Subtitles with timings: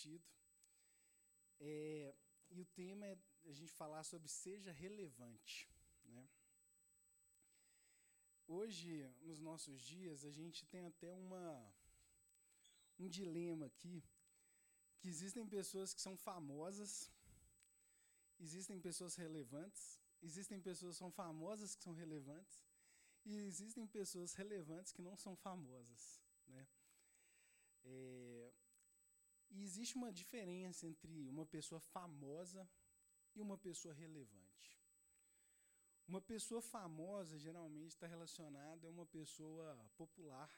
[0.00, 0.24] sentido.
[1.60, 2.14] É,
[2.50, 5.68] e o tema é a gente falar sobre seja relevante.
[6.04, 6.28] Né?
[8.46, 11.74] Hoje, nos nossos dias, a gente tem até uma,
[12.98, 14.02] um dilema aqui,
[14.98, 17.10] que existem pessoas que são famosas,
[18.38, 22.62] existem pessoas relevantes, existem pessoas que são famosas que são relevantes,
[23.24, 26.20] e existem pessoas relevantes que não são famosas.
[26.46, 26.66] Né?
[27.84, 28.52] É,
[29.50, 32.68] e existe uma diferença entre uma pessoa famosa
[33.34, 34.80] e uma pessoa relevante.
[36.06, 40.50] Uma pessoa famosa geralmente está relacionada a uma pessoa popular.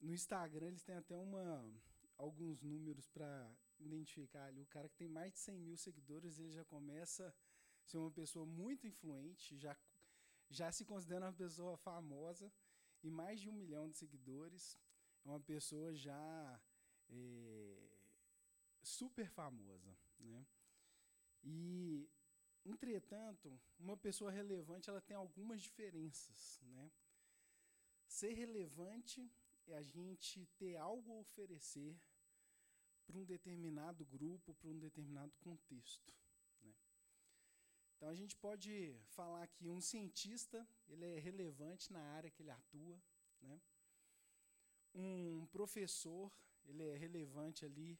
[0.00, 1.64] No Instagram eles têm até uma,
[2.16, 4.62] alguns números para identificar ali.
[4.62, 8.10] O cara que tem mais de 100 mil seguidores, ele já começa a ser uma
[8.10, 9.76] pessoa muito influente, já,
[10.48, 12.52] já se considera uma pessoa famosa,
[13.02, 14.78] e mais de um milhão de seguidores.
[15.24, 16.60] É uma pessoa já
[17.12, 17.90] é,
[18.82, 19.96] super famosa.
[20.18, 20.46] Né?
[21.44, 22.08] E,
[22.64, 26.60] entretanto, uma pessoa relevante ela tem algumas diferenças.
[26.62, 26.90] Né?
[28.06, 29.30] Ser relevante
[29.66, 31.96] é a gente ter algo a oferecer
[33.06, 36.14] para um determinado grupo, para um determinado contexto.
[36.62, 36.74] Né?
[37.96, 42.50] Então a gente pode falar que um cientista ele é relevante na área que ele
[42.50, 43.00] atua,
[43.40, 43.60] né?
[44.94, 46.30] Um professor
[46.64, 47.98] ele é relevante ali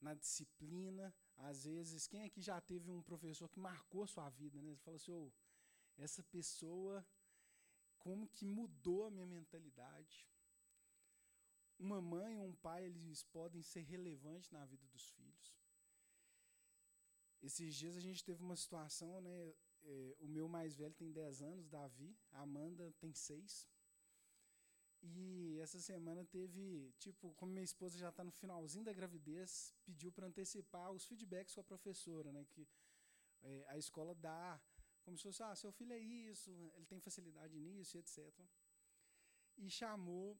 [0.00, 1.14] na disciplina.
[1.36, 4.74] Às vezes, quem aqui já teve um professor que marcou sua vida, né?
[4.74, 5.32] Você fala assim, oh,
[5.96, 7.06] essa pessoa,
[7.98, 10.28] como que mudou a minha mentalidade.
[11.78, 15.56] Uma mãe ou um pai, eles podem ser relevantes na vida dos filhos.
[17.42, 19.54] Esses dias a gente teve uma situação, né?
[19.82, 23.68] É, o meu mais velho tem 10 anos, Davi, a Amanda tem 6.
[25.08, 30.10] E essa semana teve, tipo, como minha esposa já está no finalzinho da gravidez, pediu
[30.10, 32.44] para antecipar os feedbacks com a professora, né?
[32.50, 32.66] Que
[33.42, 34.60] é, a escola dá,
[35.04, 38.18] como se fosse, ah, seu filho é isso, ele tem facilidade nisso, etc.
[39.56, 40.36] E chamou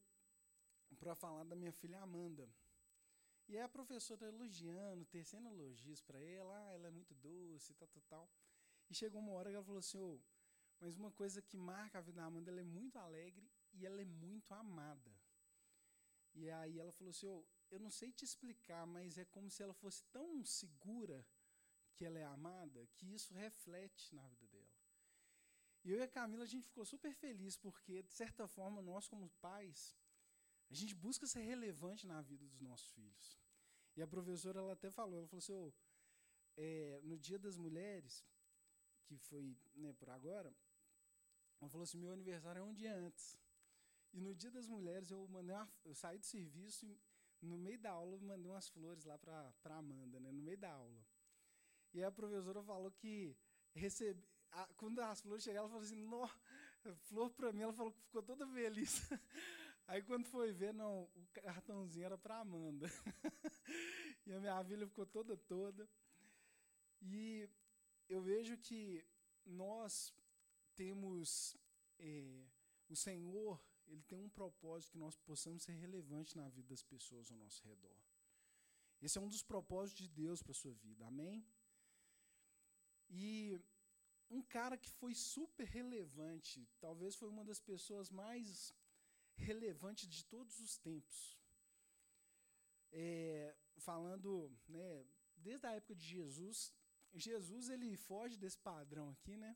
[0.99, 2.49] para falar da minha filha Amanda.
[3.47, 7.87] E aí a professora elogiando, tecendo elogios para ela, ah, ela é muito doce, tal,
[7.87, 8.29] tal, tal.
[8.89, 10.19] E chegou uma hora que ela falou assim, oh,
[10.79, 14.01] mas uma coisa que marca a vida da Amanda, ela é muito alegre e ela
[14.01, 15.11] é muito amada.
[16.33, 19.63] E aí ela falou assim: oh, eu não sei te explicar, mas é como se
[19.63, 21.25] ela fosse tão segura
[21.93, 24.77] que ela é amada que isso reflete na vida dela.
[25.83, 29.07] E eu e a Camila a gente ficou super feliz porque de certa forma nós
[29.07, 29.95] como pais
[30.69, 33.39] a gente busca ser relevante na vida dos nossos filhos.
[33.95, 35.73] E a professora ela até falou, ela falou assim, oh,
[36.57, 38.23] é, no Dia das Mulheres,
[39.05, 40.53] que foi né, por agora,
[41.59, 43.37] ela falou assim, meu aniversário é um dia antes.
[44.13, 46.85] E no Dia das Mulheres eu mandei uma, eu saí do serviço
[47.41, 50.57] e no meio da aula eu mandei umas flores lá para Amanda, né, no meio
[50.57, 51.05] da aula.
[51.93, 53.35] E a professora falou que
[53.73, 56.29] recebe, a, quando as flores chegaram, ela falou assim: "Nó,
[57.09, 57.61] flor para mim".
[57.61, 59.01] Ela falou que ficou toda feliz.
[59.87, 62.87] Aí quando foi ver, não, o cartãozinho era para Amanda.
[64.25, 65.87] e a minha filha ficou toda toda.
[67.01, 67.49] E
[68.09, 69.05] eu vejo que
[69.45, 70.13] nós
[70.81, 71.57] temos
[71.99, 72.45] é,
[72.87, 77.31] o Senhor ele tem um propósito que nós possamos ser relevantes na vida das pessoas
[77.31, 77.97] ao nosso redor.
[79.01, 81.45] Esse é um dos propósitos de Deus para a sua vida, amém?
[83.09, 83.59] E
[84.29, 88.73] um cara que foi super relevante, talvez foi uma das pessoas mais
[89.35, 91.39] relevantes de todos os tempos.
[92.91, 95.05] É, falando, né,
[95.35, 96.73] desde a época de Jesus,
[97.13, 99.55] Jesus ele foge desse padrão aqui, né?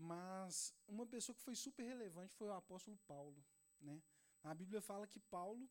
[0.00, 3.44] Mas uma pessoa que foi super relevante foi o apóstolo Paulo.
[3.78, 4.02] Né?
[4.42, 5.68] A Bíblia fala que Paulo,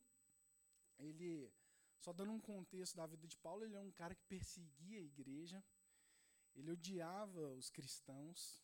[0.99, 1.51] ele,
[1.97, 5.03] só dando um contexto da vida de Paulo, ele é um cara que perseguia a
[5.03, 5.63] igreja,
[6.53, 8.63] ele odiava os cristãos.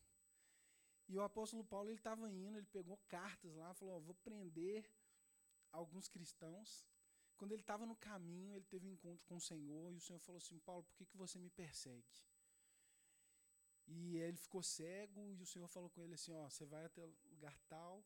[1.08, 4.88] E o apóstolo Paulo ele estava indo, ele pegou cartas lá, falou: oh, vou prender
[5.72, 6.88] alguns cristãos.
[7.38, 10.20] Quando ele estava no caminho, ele teve um encontro com o Senhor e o Senhor
[10.20, 12.24] falou assim: Paulo, por que, que você me persegue?
[13.88, 17.06] E ele ficou cego e o Senhor falou com ele assim, ó, você vai até
[17.30, 18.04] lugar tal,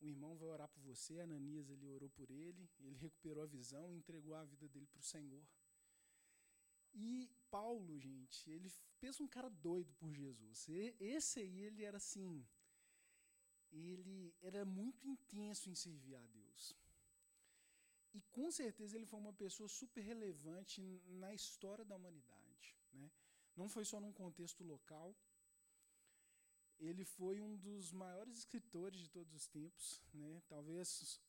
[0.00, 3.92] o irmão vai orar por você, Ananias ele orou por ele, ele recuperou a visão
[3.92, 5.46] e entregou a vida dele para o Senhor.
[6.94, 10.66] E Paulo, gente, ele pensa um cara doido por Jesus.
[10.98, 12.46] Esse aí, ele era assim,
[13.70, 16.74] ele era muito intenso em servir a Deus.
[18.14, 22.74] E com certeza ele foi uma pessoa super relevante na história da humanidade.
[22.92, 23.10] Né?
[23.56, 25.16] Não foi só num contexto local.
[26.78, 30.42] Ele foi um dos maiores escritores de todos os tempos, né?
[30.46, 31.20] Talvez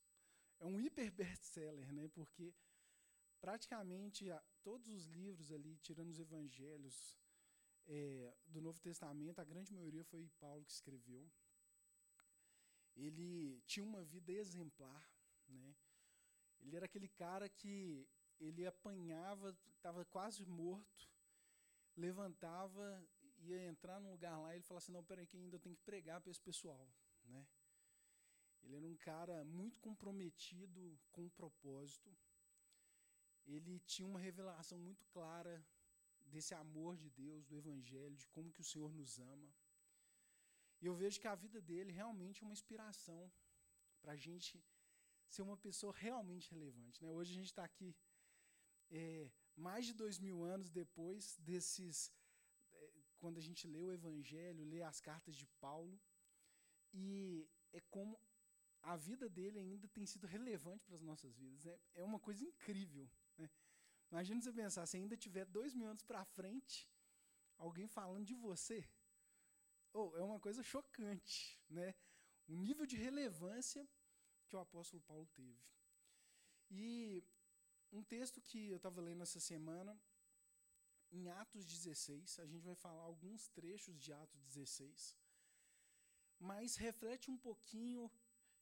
[0.60, 2.10] é um hiper best-seller, né?
[2.10, 2.54] Porque
[3.40, 7.18] praticamente a, todos os livros ali, tirando os evangelhos
[7.88, 11.32] é, do Novo Testamento, a grande maioria foi Paulo que escreveu.
[12.94, 15.10] Ele tinha uma vida exemplar,
[15.48, 15.76] né?
[16.60, 18.06] Ele era aquele cara que
[18.40, 21.10] ele apanhava, estava quase morto,
[21.98, 23.04] levantava,
[23.40, 25.82] ia entrar num lugar lá e ele falava assim, não, peraí que ainda tem que
[25.82, 26.88] pregar para esse pessoal,
[27.26, 27.46] né?
[28.64, 32.16] Ele era um cara muito comprometido com o propósito.
[33.46, 35.66] Ele tinha uma revelação muito clara
[36.26, 39.50] desse amor de Deus, do Evangelho, de como que o Senhor nos ama.
[40.82, 43.32] E eu vejo que a vida dele realmente é uma inspiração
[44.02, 44.62] para a gente
[45.30, 47.02] ser uma pessoa realmente relevante.
[47.02, 47.10] Né?
[47.10, 47.96] Hoje a gente está aqui
[48.90, 52.14] é, mais de dois mil anos depois desses,
[52.74, 56.00] é, quando a gente lê o Evangelho, lê as cartas de Paulo,
[56.94, 58.20] e é como
[58.84, 61.66] a vida dele ainda tem sido relevante para as nossas vidas.
[61.66, 63.10] É, é uma coisa incrível.
[63.38, 63.50] Né?
[64.12, 66.90] Imagina você pensar, se ainda tiver dois mil anos para frente,
[67.58, 68.88] alguém falando de você.
[69.92, 71.96] Oh, é uma coisa chocante, né?
[72.48, 73.88] O nível de relevância
[74.48, 75.66] que o apóstolo Paulo teve.
[76.70, 77.24] E
[77.92, 80.00] um texto que eu estava lendo essa semana,
[81.12, 85.16] em Atos 16, a gente vai falar alguns trechos de Atos 16,
[86.40, 88.12] mas reflete um pouquinho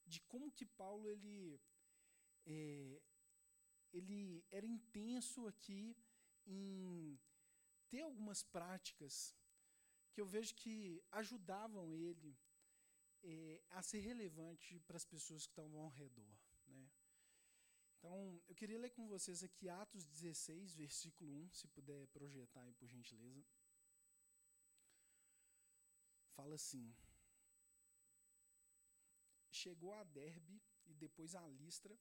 [0.05, 1.59] de como que Paulo ele
[2.45, 3.01] é,
[3.91, 5.97] ele era intenso aqui
[6.45, 7.19] em
[7.89, 9.35] ter algumas práticas
[10.11, 12.37] que eu vejo que ajudavam ele
[13.23, 16.37] é, a ser relevante para as pessoas que estavam ao redor.
[16.67, 16.89] Né?
[18.05, 22.71] Então, eu queria ler com vocês aqui Atos 16, versículo 1, se puder projetar aí,
[22.75, 23.43] por gentileza.
[26.35, 26.95] Fala assim:
[29.49, 31.97] Chegou a Derbe e depois a Listra,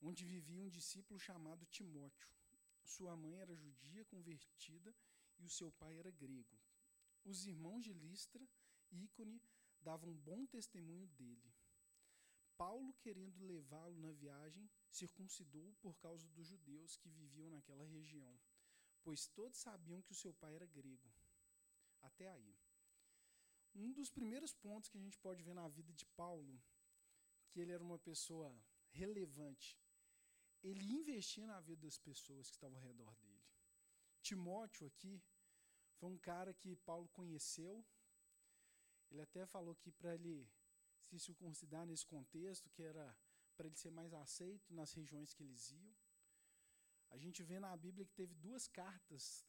[0.00, 2.30] onde vivia um discípulo chamado Timóteo.
[2.84, 4.94] Sua mãe era judia convertida
[5.40, 6.56] e o seu pai era grego.
[7.24, 8.46] Os irmãos de Listra,
[8.92, 9.42] Ícone,
[9.80, 11.53] davam bom testemunho dele.
[12.56, 18.38] Paulo, querendo levá-lo na viagem, circuncidou por causa dos judeus que viviam naquela região,
[19.02, 21.12] pois todos sabiam que o seu pai era grego.
[22.02, 22.56] Até aí.
[23.74, 26.62] Um dos primeiros pontos que a gente pode ver na vida de Paulo,
[27.50, 28.56] que ele era uma pessoa
[28.90, 29.76] relevante,
[30.62, 33.42] ele investia na vida das pessoas que estavam ao redor dele.
[34.22, 35.22] Timóteo aqui
[35.96, 37.84] foi um cara que Paulo conheceu.
[39.10, 40.48] Ele até falou que para ele
[41.06, 43.16] se circuncidar nesse contexto, que era
[43.56, 45.94] para ele ser mais aceito nas regiões que eles iam.
[47.10, 49.46] A gente vê na Bíblia que teve duas cartas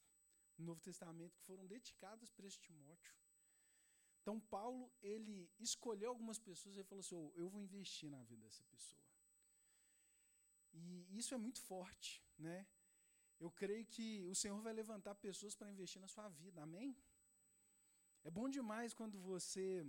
[0.58, 3.16] no Novo Testamento que foram dedicadas para esse Timóteo.
[4.22, 8.44] Então Paulo, ele escolheu algumas pessoas e falou assim: oh, eu vou investir na vida
[8.44, 9.02] dessa pessoa.
[10.74, 12.68] E isso é muito forte, né?
[13.40, 16.62] Eu creio que o Senhor vai levantar pessoas para investir na sua vida.
[16.62, 16.98] Amém?
[18.24, 19.86] É bom demais quando você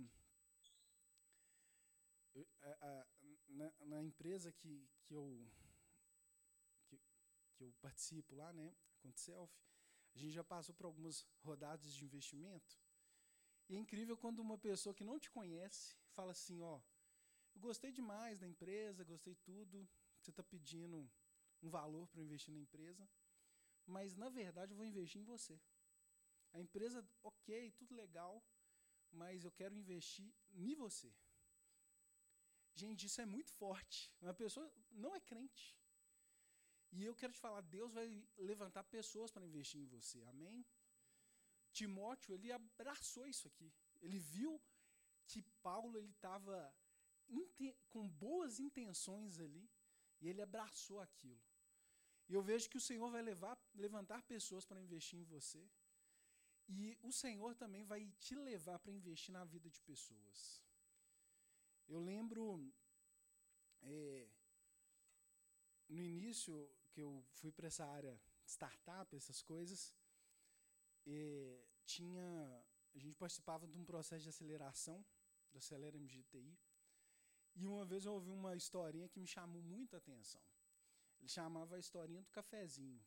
[3.47, 5.49] na, na, empresa que, que, eu,
[6.85, 6.99] que,
[7.53, 9.53] que eu participo lá, né, a Self,
[10.15, 12.77] a gente já passou por algumas rodadas de investimento.
[13.69, 16.81] E é incrível quando uma pessoa que não te conhece fala assim, ó,
[17.53, 19.87] eu gostei demais da empresa, gostei tudo,
[20.19, 21.09] você está pedindo
[21.61, 23.07] um valor para investir na empresa,
[23.85, 25.59] mas na verdade eu vou investir em você.
[26.53, 28.43] A empresa, ok, tudo legal,
[29.11, 31.13] mas eu quero investir em você.
[32.81, 33.99] Gente, isso é muito forte.
[34.21, 34.65] Uma pessoa
[35.03, 35.65] não é crente.
[36.91, 38.07] E eu quero te falar, Deus vai
[38.37, 40.19] levantar pessoas para investir em você.
[40.33, 40.65] Amém?
[41.71, 43.69] Timóteo, ele abraçou isso aqui.
[44.01, 44.61] Ele viu
[45.25, 46.57] que Paulo ele estava
[47.89, 49.69] com boas intenções ali
[50.21, 51.43] e ele abraçou aquilo.
[52.29, 55.67] E eu vejo que o Senhor vai levar, levantar pessoas para investir em você.
[56.67, 60.66] E o Senhor também vai te levar para investir na vida de pessoas.
[61.87, 62.71] Eu lembro
[63.81, 64.27] é,
[65.87, 69.95] no início que eu fui para essa área startup, essas coisas,
[71.05, 72.65] é, tinha
[72.97, 75.05] a gente participava de um processo de aceleração
[75.51, 76.57] do Acelera MGTI.
[77.55, 80.41] E uma vez eu ouvi uma historinha que me chamou muita atenção.
[81.19, 83.03] Ele chamava a historinha do cafezinho.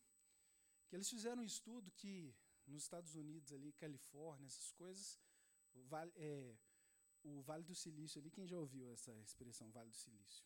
[0.89, 2.35] Que eles fizeram um estudo que
[2.67, 5.19] nos Estados Unidos ali, Califórnia, essas coisas,
[5.75, 6.57] vale, é,
[7.23, 10.45] o Vale do Silício ali, quem já ouviu essa expressão Vale do Silício?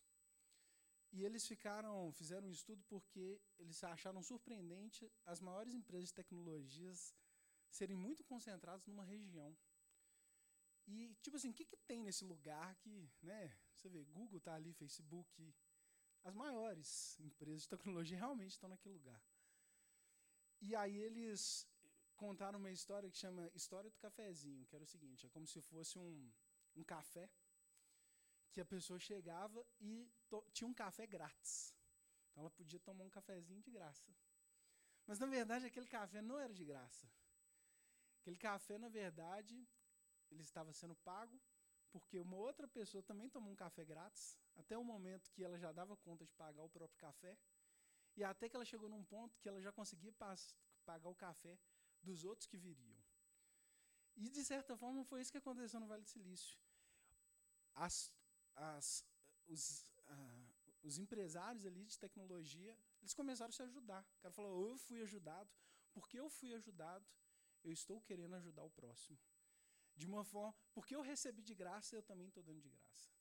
[1.11, 7.15] E eles ficaram, fizeram um estudo porque eles acharam surpreendente as maiores empresas de tecnologias
[7.69, 9.55] serem muito concentradas numa região.
[10.87, 13.57] E, tipo assim, o que, que tem nesse lugar que, né?
[13.73, 15.53] Você vê, Google tá ali, Facebook,
[16.23, 19.21] as maiores empresas de tecnologia realmente estão naquele lugar.
[20.61, 21.67] E aí eles
[22.15, 25.61] contaram uma história que chama História do Cafezinho, que era o seguinte, é como se
[25.61, 26.31] fosse um,
[26.75, 27.29] um café
[28.51, 30.09] que a pessoa chegava e
[30.53, 31.73] tinha um café grátis.
[32.29, 34.13] Então ela podia tomar um cafezinho de graça.
[35.05, 37.09] Mas na verdade aquele café não era de graça.
[38.19, 39.67] Aquele café, na verdade,
[40.31, 41.39] ele estava sendo pago
[41.95, 45.71] porque uma outra pessoa também tomou um café grátis, até o momento que ela já
[45.71, 47.37] dava conta de pagar o próprio café,
[48.17, 51.57] e até que ela chegou num ponto que ela já conseguia pagar o café
[52.03, 53.01] dos outros que viriam.
[54.17, 56.57] E, de certa forma, foi isso que aconteceu no Vale do Silício.
[57.75, 58.11] As,
[58.55, 59.05] as,
[59.47, 64.01] os, uh, os empresários ali de tecnologia, eles começaram a se ajudar.
[64.17, 65.49] O cara falou, eu fui ajudado,
[65.93, 67.05] porque eu fui ajudado,
[67.63, 69.17] eu estou querendo ajudar o próximo.
[69.95, 73.11] De uma forma, porque eu recebi de graça, eu também estou dando de graça.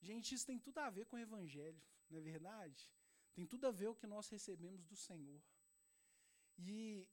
[0.00, 2.92] Gente, isso tem tudo a ver com o evangelho, não é verdade?
[3.34, 5.42] Tem tudo a ver com o que nós recebemos do Senhor.
[6.58, 7.08] E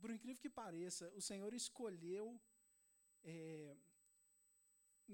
[0.00, 2.40] por incrível que pareça, o Senhor escolheu
[3.22, 3.76] é,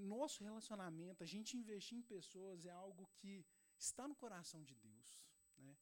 [0.00, 3.44] nosso relacionamento, a gente investir em pessoas é algo que
[3.78, 5.20] está no coração de Deus.
[5.56, 5.76] Né?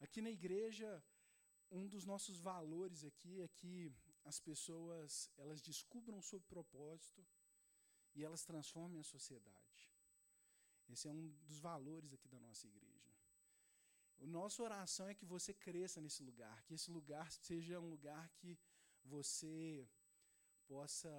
[0.00, 1.02] Aqui na igreja,
[1.70, 3.92] um dos nossos valores aqui é que
[4.24, 7.26] as pessoas elas descubram o seu propósito
[8.14, 9.90] e elas transformem a sociedade.
[10.88, 13.12] Esse é um dos valores aqui da nossa igreja.
[14.18, 18.28] A nossa oração é que você cresça nesse lugar, que esse lugar seja um lugar
[18.30, 18.58] que
[19.04, 19.88] você
[20.66, 21.10] possa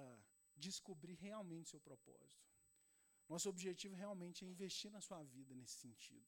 [0.66, 2.46] descobrir realmente seu propósito.
[3.28, 6.26] Nosso objetivo realmente é investir na sua vida nesse sentido.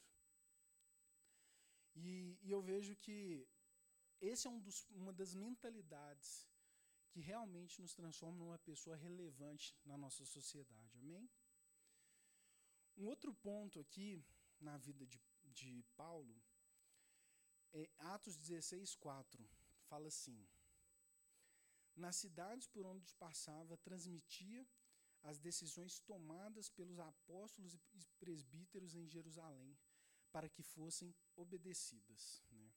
[1.94, 3.46] E, e eu vejo que
[4.20, 6.48] esse é um dos, uma das mentalidades
[7.10, 10.98] que realmente nos transforma numa pessoa relevante na nossa sociedade.
[10.98, 11.28] Amém?
[12.96, 14.22] Um outro ponto aqui
[14.60, 15.20] na vida de,
[15.58, 16.40] de Paulo
[17.72, 19.48] é, Atos 16, 4,
[19.84, 20.46] fala assim:
[21.96, 24.66] Nas cidades por onde passava, transmitia
[25.22, 29.78] as decisões tomadas pelos apóstolos e presbíteros em Jerusalém,
[30.32, 32.42] para que fossem obedecidas.
[32.50, 32.72] Né?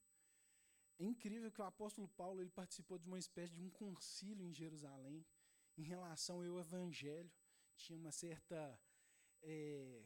[1.00, 4.53] É incrível que o apóstolo Paulo ele participou de uma espécie de um concílio em
[4.53, 5.25] Jerusalém
[5.77, 7.32] em relação ao evangelho.
[7.75, 8.79] Tinha uma certa
[9.41, 10.05] é,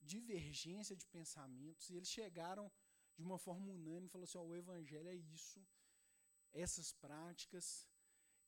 [0.00, 2.70] divergência de pensamentos, e eles chegaram
[3.16, 5.66] de uma forma unânime, falou assim: ó, o evangelho é isso,
[6.52, 7.88] essas práticas.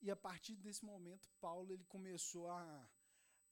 [0.03, 2.91] E a partir desse momento, Paulo ele começou a,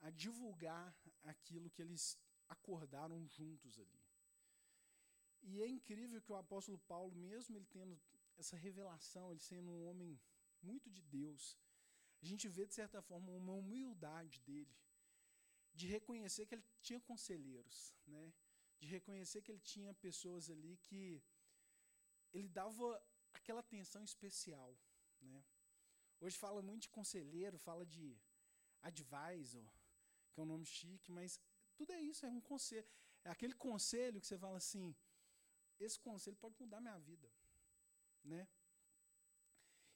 [0.01, 4.01] a divulgar aquilo que eles acordaram juntos ali.
[5.43, 8.01] E é incrível que o apóstolo Paulo, mesmo ele tendo
[8.37, 10.21] essa revelação, ele sendo um homem
[10.63, 11.57] muito de Deus,
[12.23, 14.75] a gente vê, de certa forma, uma humildade dele,
[15.73, 18.33] de reconhecer que ele tinha conselheiros, né?
[18.81, 21.23] de reconhecer que ele tinha pessoas ali que
[22.33, 23.03] ele dava
[23.33, 24.77] aquela atenção especial,
[25.21, 25.45] né?
[26.21, 28.21] Hoje fala muito de conselheiro, fala de
[28.83, 29.67] advisor,
[30.33, 31.41] que é um nome chique, mas
[31.77, 32.89] tudo é isso, é um conselho.
[33.25, 34.97] É aquele conselho que você fala assim,
[35.79, 37.31] esse conselho pode mudar minha vida,
[38.25, 38.49] né?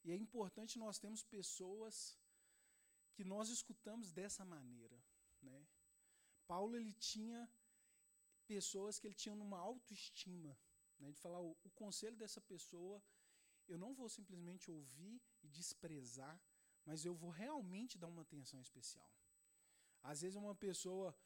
[0.05, 2.19] E é importante nós termos pessoas
[3.15, 4.99] que nós escutamos dessa maneira,
[5.41, 5.67] né?
[6.47, 7.51] Paulo ele tinha
[8.47, 10.59] pessoas que ele tinha uma autoestima,
[10.99, 13.03] né, de falar o, o conselho dessa pessoa,
[13.67, 16.41] eu não vou simplesmente ouvir e desprezar,
[16.85, 19.11] mas eu vou realmente dar uma atenção especial.
[20.03, 21.17] Às vezes uma pessoa,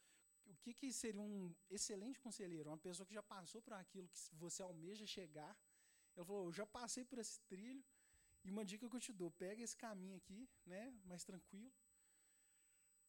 [0.44, 2.70] o que, que seria um excelente conselheiro?
[2.70, 5.56] Uma pessoa que já passou por aquilo que você almeja chegar.
[6.14, 7.85] Ele falou, eu já passei por esse trilho,
[8.44, 11.73] e uma dica que eu te dou, pega esse caminho aqui, né, mais tranquilo.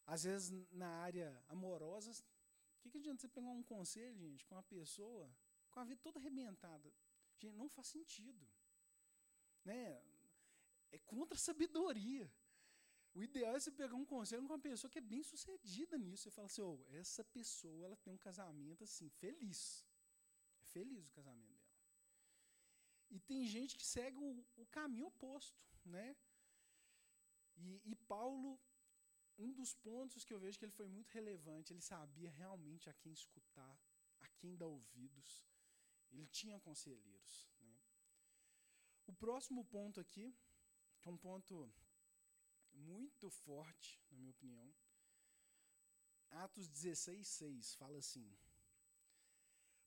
[0.05, 4.55] Às vezes na área amorosa, o que, que adianta você pegar um conselho, gente, com
[4.55, 5.29] uma pessoa
[5.69, 6.91] com a vida toda arrebentada?
[7.37, 8.47] Gente, não faz sentido.
[9.63, 10.01] Né?
[10.91, 12.31] É contra a sabedoria.
[13.13, 16.23] O ideal é você pegar um conselho com uma pessoa que é bem sucedida nisso.
[16.23, 19.85] Você fala assim, oh, essa pessoa ela tem um casamento assim, feliz.
[20.61, 21.67] É feliz o casamento dela.
[23.09, 26.15] E tem gente que segue o, o caminho oposto, né?
[27.55, 28.59] E, e Paulo
[29.37, 32.93] um dos pontos que eu vejo que ele foi muito relevante, ele sabia realmente a
[32.93, 33.79] quem escutar,
[34.19, 35.45] a quem dar ouvidos.
[36.11, 37.47] Ele tinha conselheiros.
[37.59, 37.77] Né?
[39.05, 40.35] O próximo ponto aqui,
[41.07, 41.73] é um ponto
[42.73, 44.73] muito forte, na minha opinião,
[46.29, 48.29] Atos 16, 6, fala assim: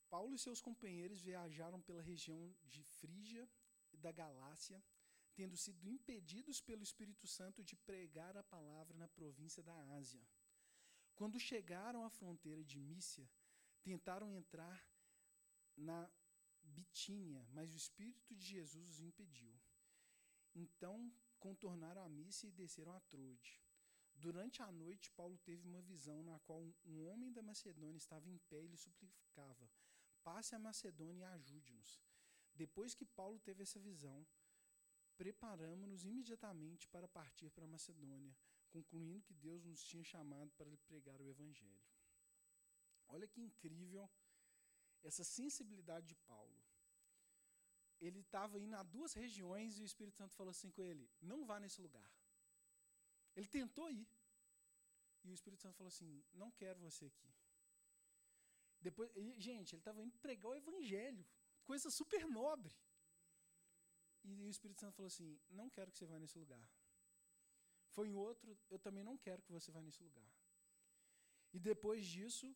[0.08, 3.48] Paulo e seus companheiros viajaram pela região de Frígia
[3.92, 4.82] e da Galácia,
[5.34, 10.26] tendo sido impedidos pelo Espírito Santo de pregar a palavra na província da Ásia.
[11.14, 13.30] Quando chegaram à fronteira de Mícia,
[13.82, 14.82] tentaram entrar
[15.76, 16.10] na
[16.62, 19.54] Bitínia, mas o Espírito de Jesus os impediu.
[20.54, 23.60] Então contornaram a missa e desceram a Trode.
[24.14, 28.38] Durante a noite, Paulo teve uma visão na qual um homem da Macedônia estava em
[28.50, 29.70] pé e lhe suplicava:
[30.22, 32.02] Passe a Macedônia e ajude-nos.
[32.54, 34.26] Depois que Paulo teve essa visão,
[35.16, 38.36] preparamos-nos imediatamente para partir para a Macedônia,
[38.68, 41.80] concluindo que Deus nos tinha chamado para pregar o Evangelho.
[43.08, 44.08] Olha que incrível
[45.02, 46.62] essa sensibilidade de Paulo.
[48.00, 51.44] Ele estava indo a duas regiões e o Espírito Santo falou assim com ele: não
[51.44, 52.10] vá nesse lugar.
[53.36, 54.08] Ele tentou ir.
[55.24, 57.30] E o Espírito Santo falou assim: não quero você aqui.
[58.80, 61.26] Depois, e, gente, ele estava indo pregar o evangelho,
[61.64, 62.74] coisa super nobre.
[64.24, 66.66] E o Espírito Santo falou assim: não quero que você vá nesse lugar.
[67.90, 70.30] Foi em outro, eu também não quero que você vá nesse lugar.
[71.52, 72.54] E depois disso,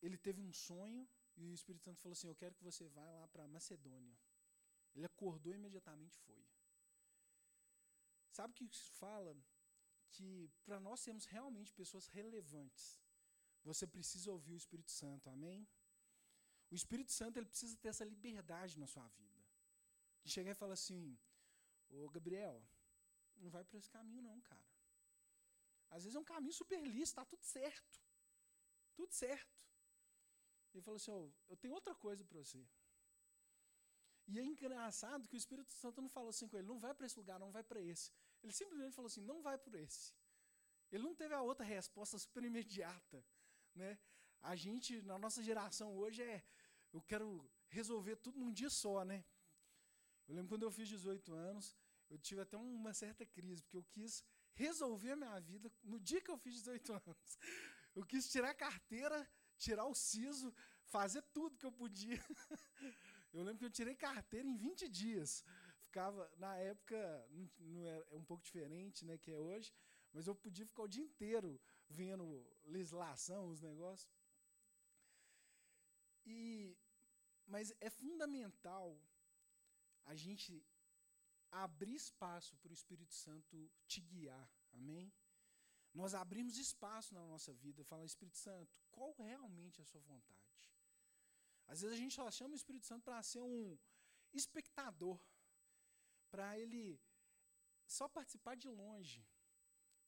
[0.00, 3.08] ele teve um sonho e o Espírito Santo falou assim: Eu quero que você vá
[3.10, 4.16] lá para Macedônia.
[4.94, 6.44] Ele acordou e imediatamente foi.
[8.30, 9.36] Sabe o que isso fala?
[10.10, 13.00] Que para nós sermos realmente pessoas relevantes,
[13.62, 15.66] você precisa ouvir o Espírito Santo, amém?
[16.70, 19.42] O Espírito Santo ele precisa ter essa liberdade na sua vida.
[20.22, 21.18] De chegar e falar assim:
[21.88, 22.62] Ô Gabriel,
[23.36, 24.64] não vai para esse caminho, não, cara.
[25.90, 28.00] Às vezes é um caminho super lícito, tá tudo certo.
[28.94, 29.54] Tudo certo.
[30.74, 32.66] Ele falou assim: oh, eu tenho outra coisa para você.
[34.26, 37.06] E é engraçado que o Espírito Santo não falou assim com ele: não vai para
[37.06, 38.12] esse lugar, não vai para esse.
[38.42, 40.12] Ele simplesmente falou assim: não vai por esse.
[40.90, 43.24] Ele não teve a outra resposta super imediata.
[43.74, 43.98] Né?
[44.42, 46.44] A gente, na nossa geração hoje, é:
[46.92, 49.04] eu quero resolver tudo num dia só.
[49.04, 49.24] Né?
[50.26, 51.76] Eu lembro quando eu fiz 18 anos,
[52.10, 56.20] eu tive até uma certa crise, porque eu quis resolver a minha vida no dia
[56.20, 57.38] que eu fiz 18 anos.
[57.94, 59.28] Eu quis tirar a carteira
[59.66, 60.48] tirar o siso,
[60.96, 62.18] fazer tudo que eu podia.
[63.32, 65.44] eu lembro que eu tirei carteira em 20 dias.
[65.86, 66.98] Ficava, na época,
[67.30, 69.72] não, é, é um pouco diferente, né, que é hoje,
[70.12, 72.24] mas eu podia ficar o dia inteiro vendo
[72.76, 74.10] legislação, os negócios.
[76.26, 76.76] E,
[77.46, 78.86] mas é fundamental
[80.04, 80.64] a gente
[81.50, 85.12] abrir espaço para o Espírito Santo te guiar, amém?
[85.94, 90.72] Nós abrimos espaço na nossa vida, falar, Espírito Santo, qual realmente é a sua vontade?
[91.68, 93.78] Às vezes a gente só chama o Espírito Santo para ser um
[94.32, 95.18] espectador,
[96.30, 97.00] para ele
[97.86, 99.24] só participar de longe.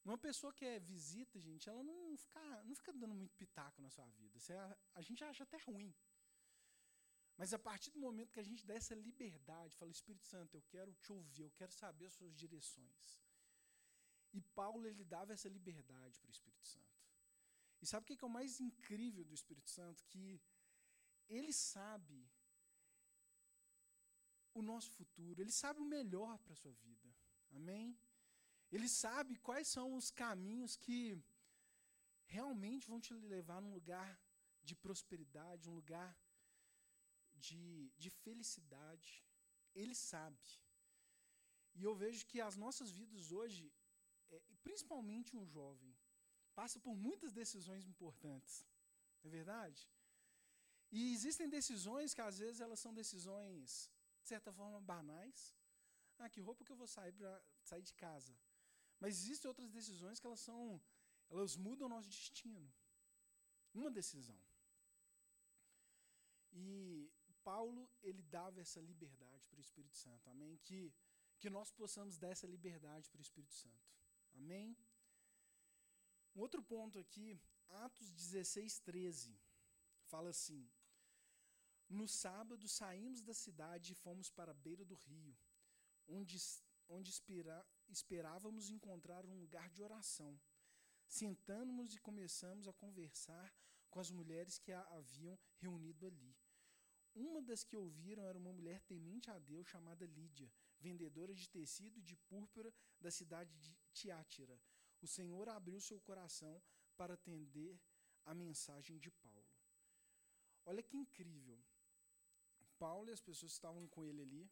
[0.05, 3.91] Uma pessoa que é visita, gente, ela não fica, não fica dando muito pitaco na
[3.91, 4.39] sua vida.
[4.51, 5.95] A, a gente acha até ruim.
[7.37, 10.63] Mas a partir do momento que a gente dá essa liberdade, fala, Espírito Santo, eu
[10.63, 13.26] quero te ouvir, eu quero saber as suas direções.
[14.39, 16.97] E Paulo ele dava essa liberdade para o Espírito Santo.
[17.81, 20.05] E sabe o que é o mais incrível do Espírito Santo?
[20.13, 20.41] Que
[21.37, 22.19] ele sabe
[24.59, 27.09] o nosso futuro, ele sabe o melhor para a sua vida.
[27.59, 27.99] Amém?
[28.71, 31.01] Ele sabe quais são os caminhos que
[32.37, 34.09] realmente vão te levar num lugar
[34.63, 36.11] de prosperidade, um lugar
[37.47, 39.11] de, de felicidade.
[39.75, 40.47] Ele sabe.
[41.79, 43.71] E eu vejo que as nossas vidas hoje,
[44.31, 45.97] é, principalmente um jovem,
[46.55, 48.65] passa por muitas decisões importantes.
[49.23, 49.89] Não é verdade?
[50.91, 53.91] E existem decisões que às vezes elas são decisões,
[54.23, 55.55] de certa forma, banais.
[56.19, 58.35] Ah, que roupa que eu vou sair para sair de casa?
[58.99, 60.81] Mas existem outras decisões que elas são,
[61.29, 62.73] elas mudam o nosso destino.
[63.75, 64.41] Uma decisão.
[66.53, 67.11] E
[67.45, 70.29] Paulo, ele dava essa liberdade para o Espírito Santo.
[70.31, 70.57] Amém?
[70.65, 70.93] Que,
[71.39, 73.87] que nós possamos dar essa liberdade para o Espírito Santo.
[74.37, 74.77] Amém?
[76.35, 79.39] Um outro ponto aqui, Atos 16, 13,
[80.05, 80.69] fala assim:
[81.89, 85.37] No sábado saímos da cidade e fomos para a beira do rio,
[86.07, 86.37] onde,
[86.89, 90.39] onde espera, esperávamos encontrar um lugar de oração.
[91.09, 93.55] Sentamos e começamos a conversar
[93.91, 96.37] com as mulheres que a haviam reunido ali.
[97.17, 102.03] Uma das que ouviram era uma mulher temente a Deus chamada Lídia, vendedora de tecido
[102.03, 104.61] de púrpura da cidade de Tiátira.
[105.01, 106.63] O Senhor abriu seu coração
[106.95, 107.81] para atender
[108.27, 109.49] a mensagem de Paulo.
[110.67, 111.59] Olha que incrível.
[112.79, 114.51] Paulo e as pessoas que estavam com ele ali,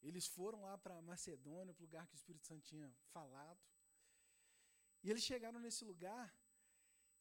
[0.00, 3.60] eles foram lá para Macedônia, para o lugar que o Espírito Santo tinha falado.
[5.02, 6.34] E eles chegaram nesse lugar,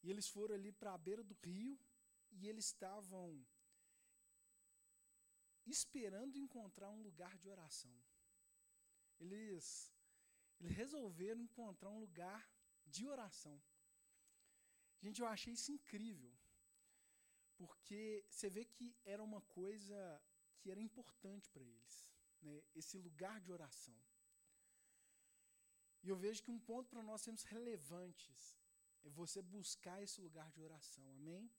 [0.02, 1.78] e eles foram ali para a beira do rio,
[2.32, 3.45] e eles estavam
[5.71, 7.95] esperando encontrar um lugar de oração.
[9.19, 9.91] Eles,
[10.60, 12.49] eles resolveram encontrar um lugar
[12.86, 13.62] de oração.
[15.02, 16.34] Gente, eu achei isso incrível.
[17.56, 20.21] porque você vê que era uma coisa
[20.60, 22.63] que era importante para eles, né?
[22.76, 23.95] esse lugar de oração.
[26.02, 28.60] E eu vejo que um ponto para nós sermos relevantes
[29.04, 31.49] é você buscar esse lugar de oração, amém?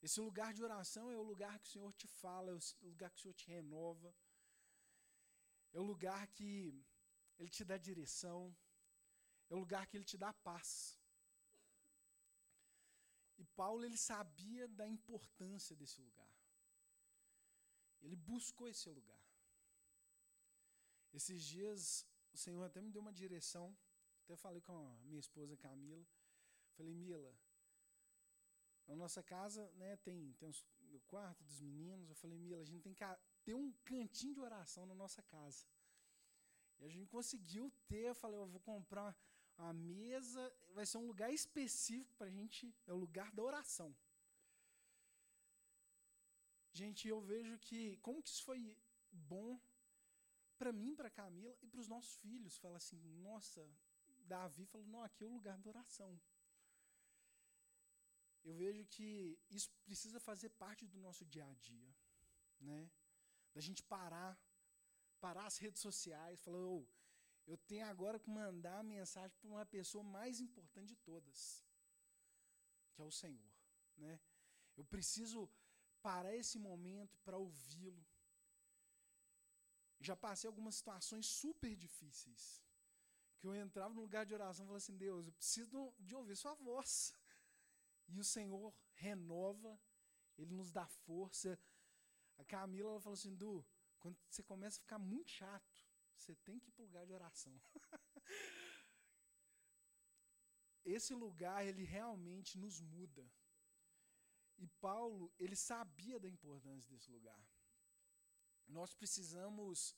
[0.00, 3.10] Esse lugar de oração é o lugar que o Senhor te fala, é o lugar
[3.10, 4.14] que o Senhor te renova,
[5.72, 6.52] é o lugar que
[7.38, 8.56] Ele te dá direção,
[9.50, 10.98] é o lugar que Ele te dá paz.
[13.38, 16.28] E Paulo ele sabia da importância desse lugar.
[18.02, 19.24] Ele buscou esse lugar.
[21.12, 23.76] Esses dias o Senhor até me deu uma direção.
[24.24, 26.04] Até falei com a minha esposa Camila.
[26.76, 27.32] Falei, Mila,
[28.88, 32.08] na nossa casa, né, tem, tem os, o quarto dos meninos.
[32.08, 33.04] Eu falei, Mila, a gente tem que
[33.44, 35.66] ter um cantinho de oração na nossa casa.
[36.80, 38.08] E a gente conseguiu ter.
[38.08, 39.14] Eu falei, eu vou comprar
[39.58, 43.94] a mesa vai ser um lugar específico para a gente, é o lugar da oração.
[46.72, 48.78] Gente, eu vejo que, como que isso foi
[49.10, 49.60] bom
[50.56, 52.56] para mim, para Camila e para os nossos filhos.
[52.56, 53.68] Fala assim, nossa,
[54.26, 56.20] Davi falou, não, aqui é o lugar da oração.
[58.48, 59.08] Eu vejo que
[59.56, 61.90] isso precisa fazer parte do nosso dia a dia,
[62.68, 62.90] né?
[63.54, 64.32] Da gente parar,
[65.20, 66.86] parar as redes sociais, falar, oh,
[67.46, 71.62] eu tenho agora que mandar a mensagem para uma pessoa mais importante de todas,
[72.94, 73.52] que é o Senhor.
[73.98, 74.18] Né?
[74.78, 75.50] Eu preciso
[76.00, 78.06] parar esse momento para ouvi-lo.
[80.00, 82.62] Já passei algumas situações super difíceis.
[83.38, 86.36] Que eu entrava no lugar de oração e falava assim: Deus, eu preciso de ouvir
[86.36, 87.12] Sua voz.
[88.08, 89.80] E o Senhor renova,
[90.36, 91.58] Ele nos dá força.
[92.36, 93.66] A Camila ela falou assim: Du,
[93.98, 97.12] quando você começa a ficar muito chato, você tem que ir para o lugar de
[97.12, 97.60] oração.
[100.84, 103.30] Esse lugar, ele realmente nos muda.
[104.56, 107.40] E Paulo, ele sabia da importância desse lugar.
[108.66, 109.94] Nós precisamos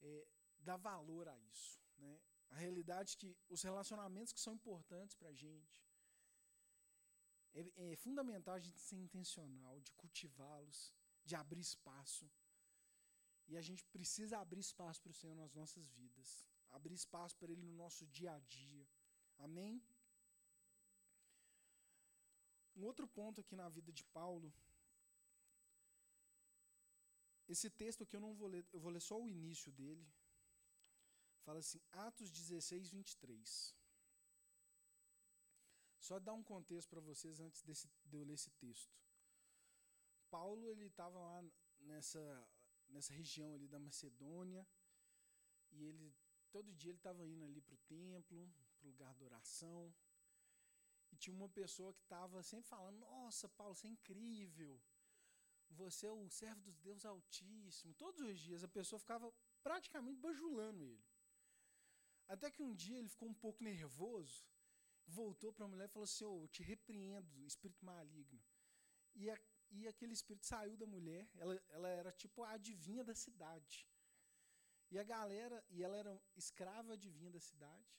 [0.00, 1.80] é, dar valor a isso.
[1.96, 2.20] Né?
[2.50, 5.86] A realidade é que os relacionamentos que são importantes para a gente,
[7.54, 10.92] é, é fundamental a gente ser intencional, de cultivá-los,
[11.24, 12.30] de abrir espaço.
[13.46, 17.52] E a gente precisa abrir espaço para o Senhor nas nossas vidas, abrir espaço para
[17.52, 18.86] Ele no nosso dia a dia.
[19.38, 19.82] Amém?
[22.76, 24.52] Um outro ponto aqui na vida de Paulo.
[27.46, 30.06] Esse texto aqui eu não vou ler, eu vou ler só o início dele.
[31.44, 33.76] Fala assim, Atos 16, 23.
[36.06, 38.94] Só dar um contexto para vocês antes desse, de eu ler esse texto.
[40.28, 41.42] Paulo ele estava lá
[41.80, 42.24] nessa
[42.90, 44.66] nessa região ali da Macedônia.
[45.72, 46.14] E ele
[46.50, 49.94] todo dia ele estava indo ali para o templo, para o lugar da oração.
[51.10, 54.78] E tinha uma pessoa que estava sempre falando: Nossa, Paulo, você é incrível.
[55.70, 57.94] Você é o servo dos Deus Altíssimo.
[57.94, 61.06] Todos os dias a pessoa ficava praticamente bajulando ele.
[62.28, 64.44] Até que um dia ele ficou um pouco nervoso,
[65.06, 68.42] voltou para a mulher e falou assim: oh, Eu te repreendo, espírito maligno.
[69.14, 69.38] E a,
[69.70, 73.86] e aquele espírito saiu da mulher, ela, ela era tipo a adivinha da cidade.
[74.90, 77.94] E a galera, e ela era escrava adivinha da cidade.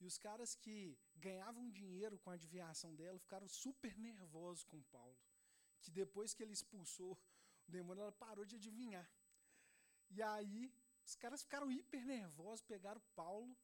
[0.00, 5.16] E os caras que ganhavam dinheiro com a adivinhação dela ficaram super nervosos com Paulo.
[5.80, 7.12] Que depois que ele expulsou
[7.68, 9.08] o demônio, ela parou de adivinhar.
[10.10, 13.56] E aí, os caras ficaram hiper nervosos, pegaram Paulo,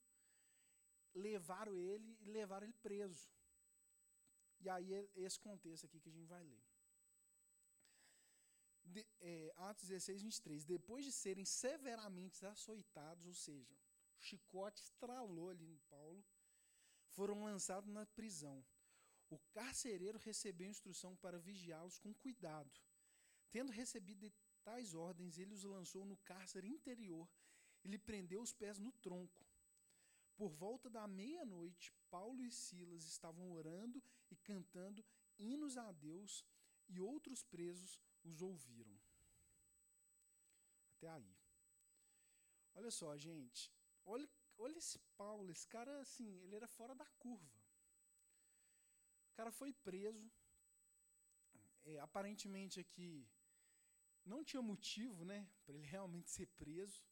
[1.14, 3.28] levaram ele e levaram ele preso.
[4.60, 6.62] E aí é esse contexto aqui que a gente vai ler
[8.90, 10.64] de, é, Atos 16, 23.
[10.64, 13.74] Depois de serem severamente açoitados, ou seja,
[14.18, 16.24] o chicote estralou ali em Paulo,
[17.08, 18.64] foram lançados na prisão.
[19.28, 22.70] O carcereiro recebeu instrução para vigiá-los com cuidado.
[23.50, 27.28] Tendo recebido tais ordens, ele os lançou no cárcere interior
[27.84, 29.46] e lhe prendeu os pés no tronco.
[30.40, 35.04] Por volta da meia-noite, Paulo e Silas estavam orando e cantando
[35.38, 36.46] hinos a Deus,
[36.88, 38.98] e outros presos os ouviram.
[40.96, 41.36] Até aí.
[42.74, 43.70] Olha só, gente.
[44.02, 44.26] Olha,
[44.56, 47.60] olha esse Paulo, esse cara, assim, ele era fora da curva.
[49.32, 50.32] O cara foi preso.
[51.84, 53.28] É, aparentemente aqui
[54.24, 57.04] não tinha motivo, né, para ele realmente ser preso.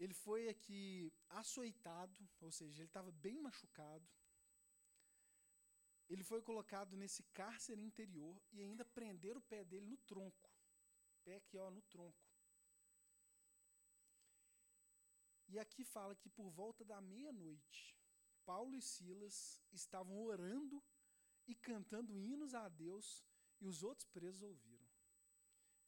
[0.00, 4.08] Ele foi aqui açoitado, ou seja, ele estava bem machucado
[6.10, 10.50] ele foi colocado nesse cárcere interior e ainda prenderam o pé dele no tronco.
[11.22, 12.28] Pé aqui, ó, no tronco.
[15.46, 17.96] E aqui fala que por volta da meia-noite,
[18.44, 20.82] Paulo e Silas estavam orando
[21.46, 23.24] e cantando hinos a Deus,
[23.60, 24.88] e os outros presos ouviram.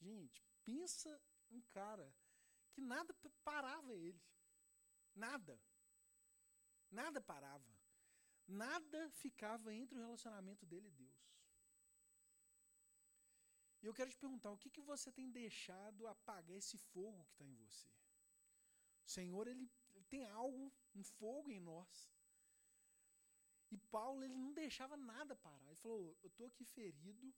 [0.00, 1.20] Gente, pensa
[1.50, 2.14] um cara
[2.72, 4.20] que nada parava ele.
[5.14, 5.60] Nada.
[6.90, 7.72] Nada parava.
[8.46, 11.22] Nada ficava entre o relacionamento dele e Deus.
[13.82, 17.32] E eu quero te perguntar: o que, que você tem deixado apagar esse fogo que
[17.32, 17.88] está em você?
[19.04, 22.10] O Senhor, ele, ele tem algo, um fogo em nós.
[23.70, 25.66] E Paulo, ele não deixava nada parar.
[25.66, 27.34] Ele falou: Eu estou aqui ferido,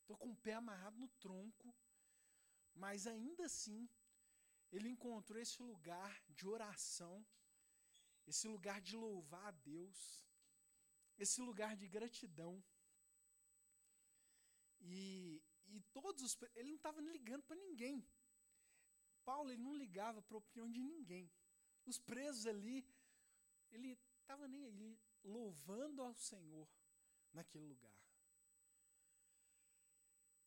[0.00, 1.74] estou com o pé amarrado no tronco,
[2.74, 3.88] mas ainda assim,
[4.72, 7.24] ele encontrou esse lugar de oração,
[8.26, 10.26] esse lugar de louvar a Deus,
[11.18, 12.64] esse lugar de gratidão.
[14.80, 16.36] E, e todos os.
[16.54, 18.04] Ele não estava ligando para ninguém.
[19.24, 21.30] Paulo ele não ligava para a opinião de ninguém.
[21.84, 22.84] Os presos ali,
[23.70, 26.68] ele estava nem aí, louvando ao Senhor
[27.32, 27.94] naquele lugar.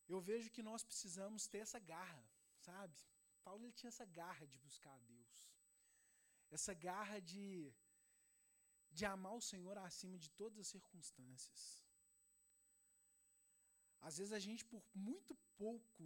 [0.07, 2.23] Eu vejo que nós precisamos ter essa garra,
[2.59, 2.97] sabe?
[3.45, 5.33] Paulo ele tinha essa garra de buscar a Deus.
[6.57, 7.73] Essa garra de,
[8.97, 11.61] de amar o Senhor acima de todas as circunstâncias.
[14.07, 16.03] Às vezes a gente, por muito pouco,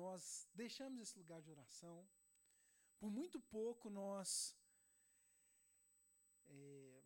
[0.00, 0.22] nós
[0.54, 1.98] deixamos esse lugar de oração.
[2.98, 4.28] Por muito pouco nós
[6.46, 7.02] é,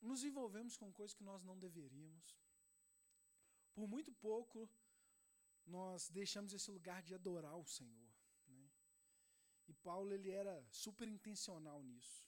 [0.00, 2.36] nos envolvemos com coisas que nós não deveríamos.
[3.74, 4.68] Por muito pouco
[5.68, 8.10] nós deixamos esse lugar de adorar o Senhor.
[8.46, 8.70] Né?
[9.68, 12.26] E Paulo ele era super intencional nisso.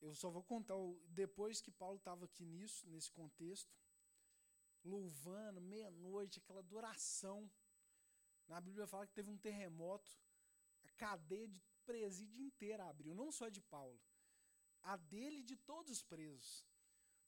[0.00, 0.74] Eu só vou contar
[1.08, 3.70] depois que Paulo estava aqui nisso, nesse contexto,
[4.82, 7.50] louvando, meia-noite, aquela adoração.
[8.48, 10.10] Na Bíblia fala que teve um terremoto,
[10.84, 14.00] a cadeia de presídio inteira abriu, não só de Paulo,
[14.82, 16.64] a dele de todos os presos.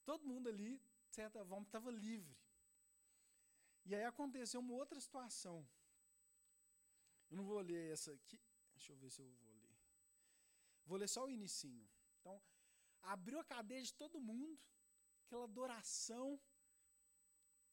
[0.05, 0.79] Todo mundo ali,
[1.11, 2.42] de certa forma, estava livre.
[3.85, 5.67] E aí aconteceu uma outra situação.
[7.31, 8.41] Eu não vou ler essa aqui.
[8.75, 9.77] Deixa eu ver se eu vou ler.
[10.85, 11.89] Vou ler só o inicinho.
[12.21, 12.41] Então,
[13.03, 14.61] abriu a cadeia de todo mundo,
[15.25, 16.41] aquela adoração.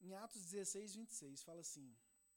[0.01, 1.95] Em Atos 16, 26, fala assim: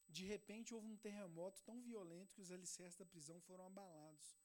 [0.09, 4.37] De repente houve um terremoto tão violento que os alicerces da prisão foram abalados.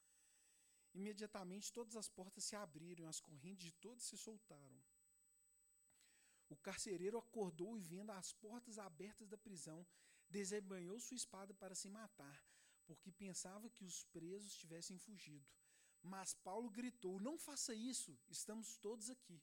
[0.93, 4.81] Imediatamente todas as portas se abriram as correntes de todos se soltaram.
[6.49, 9.85] O carcereiro acordou e, vendo as portas abertas da prisão,
[10.29, 12.41] desembanhou sua espada para se matar,
[12.85, 15.45] porque pensava que os presos tivessem fugido.
[16.01, 19.41] Mas Paulo gritou: Não faça isso, estamos todos aqui.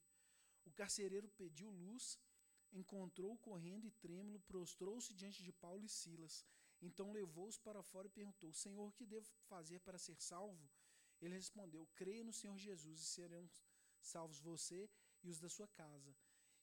[0.65, 2.19] O carcereiro pediu luz,
[2.73, 6.45] encontrou-o correndo e trêmulo, prostrou-se diante de Paulo e Silas.
[6.81, 10.71] Então levou-os para fora e perguntou: Senhor, que devo fazer para ser salvo?
[11.21, 13.49] Ele respondeu: Creia no Senhor Jesus e serão
[14.01, 14.89] salvos você
[15.23, 16.15] e os da sua casa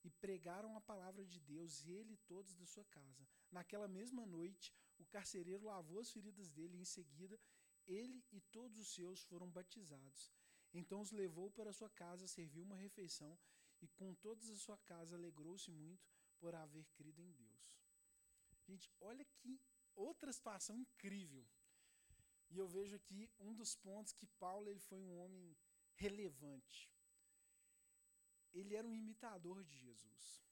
[0.03, 3.27] e pregaram a palavra de Deus, ele e todos da sua casa.
[3.51, 7.39] Naquela mesma noite, o carcereiro lavou as feridas dele e, em seguida,
[7.85, 10.31] ele e todos os seus foram batizados.
[10.73, 13.37] Então os levou para sua casa, serviu uma refeição
[13.81, 16.09] e, com todos a sua casa, alegrou-se muito
[16.39, 17.77] por haver crido em Deus.
[18.63, 19.59] Gente, olha que
[19.95, 21.45] outra situação incrível.
[22.49, 25.55] E eu vejo aqui um dos pontos que Paulo ele foi um homem
[25.95, 26.89] relevante
[28.53, 30.43] ele era um imitador de Jesus.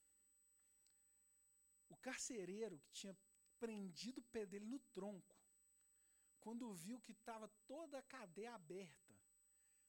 [1.90, 3.18] O carcereiro que tinha
[3.60, 5.36] prendido o pé dele no tronco,
[6.40, 9.14] quando viu que estava toda a cadeia aberta,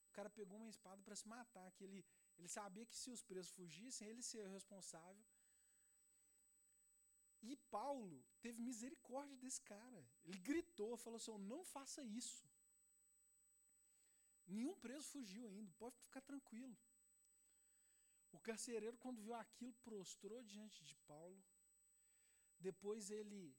[0.08, 2.04] o cara pegou uma espada para se matar, que ele,
[2.36, 5.24] ele sabia que se os presos fugissem, ele seria o responsável.
[7.42, 10.04] E Paulo teve misericórdia desse cara.
[10.24, 12.44] Ele gritou, falou assim: não faça isso.
[14.46, 16.76] Nenhum preso fugiu ainda, pode ficar tranquilo.
[18.32, 21.42] O carcereiro, quando viu aquilo, prostrou diante de Paulo.
[22.58, 23.56] Depois ele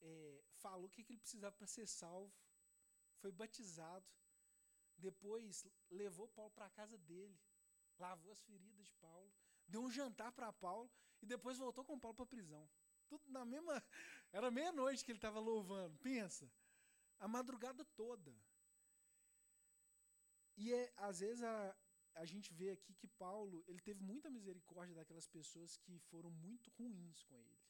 [0.00, 2.32] é, falou o que, ele precisava para ser salvo.
[3.20, 4.06] Foi batizado.
[4.96, 7.38] Depois levou Paulo para a casa dele.
[7.98, 9.32] Lavou as feridas de Paulo.
[9.66, 10.90] Deu um jantar para Paulo.
[11.20, 12.68] E depois voltou com Paulo para a prisão.
[13.08, 13.82] Tudo na mesma.
[14.32, 15.98] Era meia-noite que ele estava louvando.
[15.98, 16.50] Pensa.
[17.18, 18.36] A madrugada toda.
[20.56, 21.76] E é, às vezes a,
[22.22, 26.70] a gente vê aqui que Paulo ele teve muita misericórdia daquelas pessoas que foram muito
[26.78, 27.64] ruins com ele.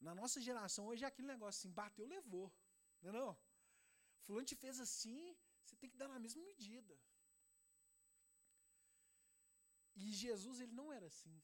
[0.00, 2.52] Na nossa geração hoje é aquele negócio assim, bateu, levou.
[3.00, 3.38] Não é não?
[4.22, 6.98] Fulano te fez assim, você tem que dar na mesma medida.
[9.94, 11.36] E Jesus ele não era assim.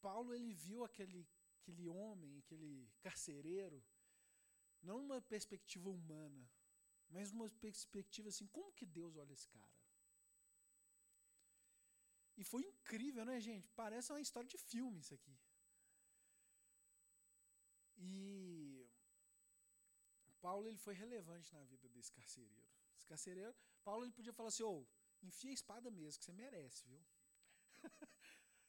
[0.00, 1.28] Paulo ele viu aquele
[1.66, 3.84] aquele homem, aquele carcereiro,
[4.80, 6.48] não numa perspectiva humana,
[7.08, 9.76] mas numa perspectiva assim, como que Deus olha esse cara?
[12.36, 13.68] E foi incrível, né, gente?
[13.70, 15.38] Parece uma história de filme isso aqui.
[17.96, 18.86] E
[20.40, 22.68] Paulo ele foi relevante na vida desse carcereiro.
[22.96, 24.86] Esse carcereiro, Paulo ele podia falar assim: "Ô, oh,
[25.22, 27.02] enfia a espada mesmo, que você merece, viu?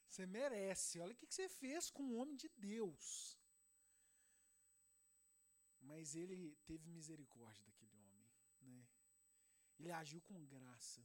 [0.08, 0.98] você merece.
[1.00, 3.38] Olha o que você fez com um homem de Deus."
[5.80, 7.97] Mas ele teve misericórdia daquele?
[9.78, 11.02] Ele agiu com graça.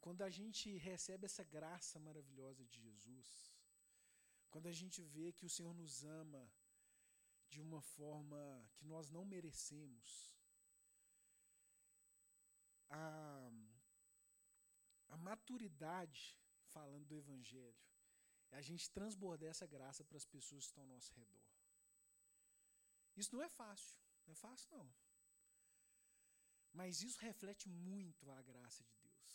[0.00, 3.54] Quando a gente recebe essa graça maravilhosa de Jesus,
[4.50, 6.42] quando a gente vê que o Senhor nos ama
[7.48, 8.40] de uma forma
[8.74, 10.34] que nós não merecemos,
[12.90, 13.50] a,
[15.08, 17.82] a maturidade, falando do Evangelho,
[18.50, 21.42] é a gente transbordar essa graça para as pessoas que estão ao nosso redor.
[23.16, 24.92] Isso não é fácil, não é fácil não.
[26.72, 29.30] Mas isso reflete muito a graça de Deus.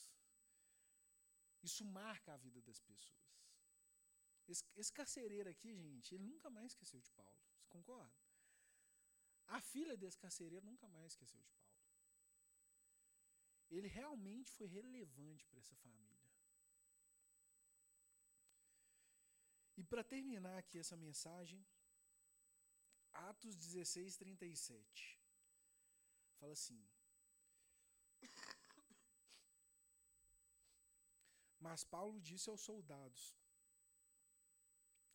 [1.62, 3.28] Isso marca a vida das pessoas.
[4.48, 7.42] Esse, esse carcereiro aqui, gente, ele nunca mais esqueceu de Paulo.
[7.58, 8.18] Você concorda?
[9.48, 11.68] A filha desse carcereiro nunca mais esqueceu de Paulo.
[13.70, 16.18] Ele realmente foi relevante para essa família.
[19.76, 21.66] E para terminar aqui essa mensagem,
[23.14, 25.20] Atos 16, 37.
[26.40, 26.80] Fala assim:
[31.60, 33.36] Mas Paulo disse aos soldados: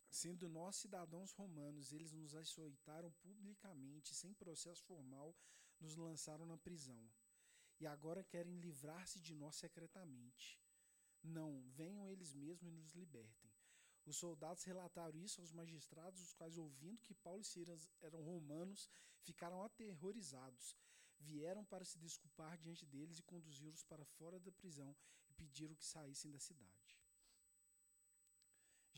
[0.09, 5.35] Sendo nós cidadãos romanos, eles nos açoitaram publicamente, sem processo formal,
[5.79, 7.09] nos lançaram na prisão.
[7.79, 10.61] E agora querem livrar-se de nós secretamente.
[11.23, 13.51] Não, venham eles mesmos e nos libertem.
[14.05, 18.89] Os soldados relataram isso aos magistrados, os quais, ouvindo que Paulo e Silas eram romanos,
[19.21, 20.77] ficaram aterrorizados.
[21.29, 24.95] Vieram para se desculpar diante deles e conduziram-os para fora da prisão
[25.29, 26.91] e pediram que saíssem da cidade.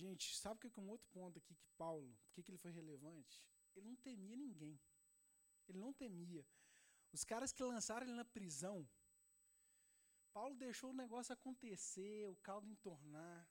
[0.01, 2.63] Gente, sabe o que é um outro ponto aqui que Paulo, por que, que ele
[2.65, 3.41] foi relevante?
[3.75, 4.79] Ele não temia ninguém.
[5.67, 6.45] Ele não temia.
[7.11, 8.77] Os caras que lançaram ele na prisão,
[10.33, 13.49] Paulo deixou o negócio acontecer, o caldo entornar.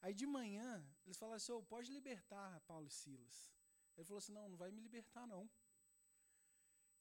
[0.00, 0.68] Aí de manhã,
[1.04, 3.36] eles falaram assim: oh, pode libertar Paulo e Silas.
[3.96, 5.48] Ele falou assim: não, não vai me libertar, não.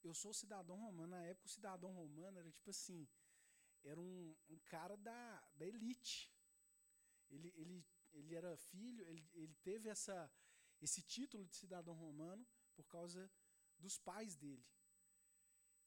[0.04, 1.12] Eu sou cidadão romano.
[1.16, 3.08] Na época, o cidadão romano era tipo assim:
[3.84, 6.32] era um, um cara da, da elite.
[7.30, 10.32] Ele, ele, ele era filho, ele, ele teve essa,
[10.82, 13.32] esse título de cidadão romano por causa
[13.80, 14.66] dos pais dele.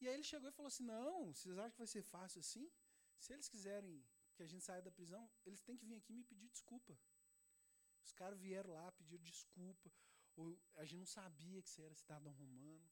[0.00, 2.70] E aí ele chegou e falou assim: Não, vocês acham que vai ser fácil assim?
[3.18, 6.24] Se eles quiserem que a gente saia da prisão, eles têm que vir aqui me
[6.24, 6.98] pedir desculpa.
[8.04, 9.90] Os caras vieram lá, pediram desculpa.
[10.36, 12.88] Ou a gente não sabia que você era cidadão romano.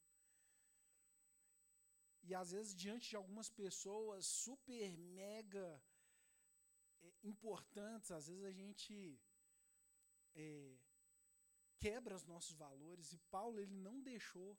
[2.26, 5.82] E às vezes, diante de algumas pessoas super, mega
[7.02, 9.20] é, importantes, às vezes a gente
[10.34, 10.78] é,
[11.78, 13.12] quebra os nossos valores.
[13.12, 14.58] E Paulo, ele não deixou.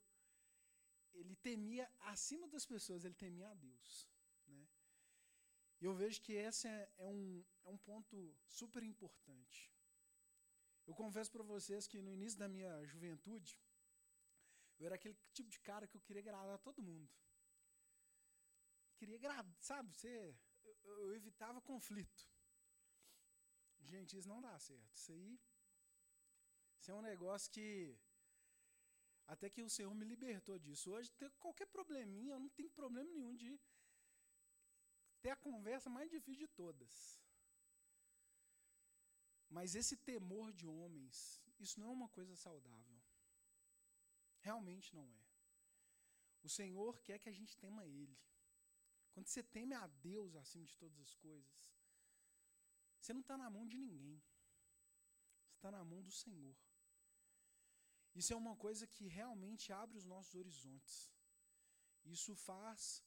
[1.12, 4.08] Ele temia, acima das pessoas, ele temia a Deus.
[4.46, 4.68] Né?
[5.80, 9.72] E eu vejo que esse é, é, um, é um ponto super importante.
[10.86, 13.58] Eu confesso para vocês que no início da minha juventude,
[14.78, 17.10] eu era aquele tipo de cara que eu queria agradar todo mundo.
[18.96, 19.18] Queria
[19.60, 19.92] sabe?
[19.94, 22.28] Você, eu, eu evitava conflito.
[23.80, 24.94] Gente, isso não dá certo.
[24.94, 25.38] Isso aí
[26.86, 27.98] isso é um negócio que
[29.26, 30.92] até que o Senhor me libertou disso.
[30.92, 33.58] Hoje, ter qualquer probleminha, eu não tenho problema nenhum de
[35.20, 37.20] ter a conversa mais difícil de todas.
[39.48, 43.02] Mas esse temor de homens, isso não é uma coisa saudável.
[44.38, 45.26] Realmente não é.
[46.44, 48.16] O Senhor quer que a gente tema Ele.
[49.16, 51.58] Quando você teme a Deus acima de todas as coisas,
[53.00, 54.22] você não está na mão de ninguém.
[55.46, 56.54] Você está na mão do Senhor.
[58.14, 61.10] Isso é uma coisa que realmente abre os nossos horizontes.
[62.04, 63.02] Isso faz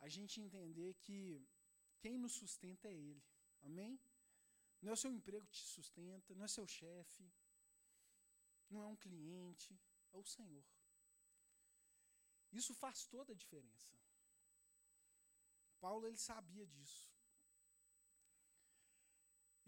[0.00, 1.46] a gente entender que
[2.00, 3.22] quem nos sustenta é Ele.
[3.60, 4.00] Amém?
[4.80, 7.30] Não é o seu emprego que te sustenta, não é seu chefe,
[8.70, 9.78] não é um cliente,
[10.14, 10.64] é o Senhor.
[12.50, 14.03] Isso faz toda a diferença.
[15.84, 17.06] Paulo ele sabia disso.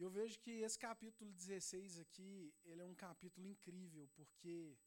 [0.03, 2.31] Eu vejo que esse capítulo 16 aqui,
[2.64, 4.79] ele é um capítulo incrível, porque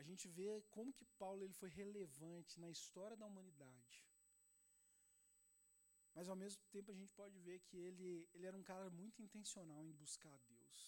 [0.00, 3.96] a gente vê como que Paulo ele foi relevante na história da humanidade.
[6.14, 9.22] Mas ao mesmo tempo a gente pode ver que ele, ele era um cara muito
[9.22, 10.78] intencional em buscar Deus.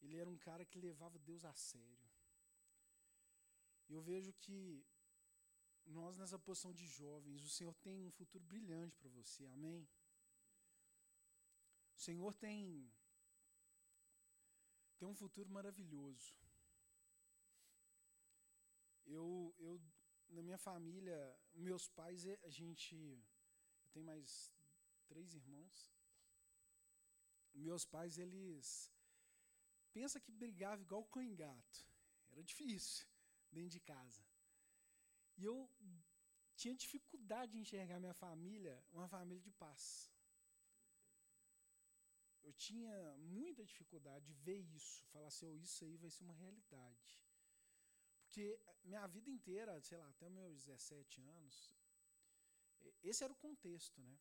[0.00, 2.10] Ele era um cara que levava Deus a sério.
[3.88, 4.84] Eu vejo que
[5.90, 9.88] nós, nessa posição de jovens, o Senhor tem um futuro brilhante para você, amém?
[11.96, 12.90] O Senhor tem,
[14.98, 16.34] tem um futuro maravilhoso.
[19.04, 19.80] Eu, eu,
[20.28, 21.18] na minha família,
[21.52, 22.94] meus pais, a gente.
[22.96, 24.54] Eu tenho mais
[25.08, 25.92] três irmãos.
[27.52, 28.92] Meus pais, eles.
[29.92, 31.84] Pensa que brigava igual cão e gato.
[32.30, 33.04] Era difícil
[33.50, 34.29] dentro de casa.
[35.40, 35.58] E eu
[36.60, 39.84] tinha dificuldade de enxergar minha família uma família de paz.
[42.42, 42.94] Eu tinha
[43.36, 47.10] muita dificuldade de ver isso, falar assim, oh, isso aí vai ser uma realidade.
[48.22, 48.44] Porque
[48.84, 51.56] minha vida inteira, sei lá, até meus 17 anos,
[53.02, 54.18] esse era o contexto, né?